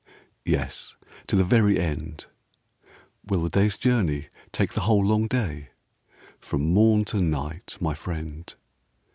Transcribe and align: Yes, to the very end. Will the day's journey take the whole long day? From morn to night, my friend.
Yes, 0.45 0.95
to 1.27 1.35
the 1.35 1.43
very 1.43 1.79
end. 1.79 2.25
Will 3.27 3.43
the 3.43 3.49
day's 3.51 3.77
journey 3.77 4.29
take 4.51 4.73
the 4.73 4.79
whole 4.81 5.05
long 5.05 5.27
day? 5.27 5.69
From 6.39 6.73
morn 6.73 7.05
to 7.05 7.19
night, 7.19 7.77
my 7.79 7.93
friend. 7.93 8.51